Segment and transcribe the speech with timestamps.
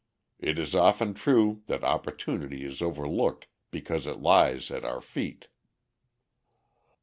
[0.39, 5.47] It is often true that opportunity is overlooked because it lies at our feet.